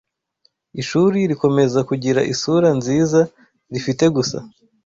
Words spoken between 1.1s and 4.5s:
rikomeza kugira isura nziza rifite gusa